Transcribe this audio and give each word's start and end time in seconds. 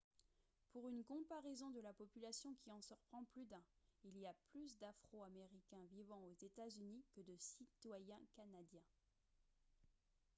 pour 0.71 0.87
une 0.89 1.03
comparaison 1.03 1.69
de 1.69 1.79
la 1.79 1.93
population 1.93 2.55
qui 2.55 2.71
en 2.71 2.81
surprend 2.81 3.23
plus 3.25 3.45
d'un 3.45 3.61
il 4.03 4.17
y 4.17 4.25
a 4.25 4.33
plus 4.49 4.75
d'afro-américains 4.79 5.85
vivant 5.91 6.23
aux 6.25 6.33
états-unis 6.43 7.03
que 7.13 7.21
de 7.21 7.35
citoyens 7.37 8.19
canadiens 8.35 8.87